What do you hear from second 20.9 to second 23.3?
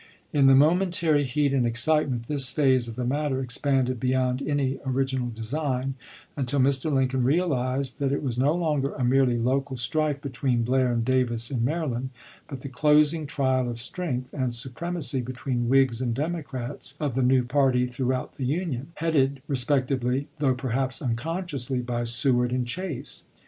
unconsciously, by Sew ard and Chase.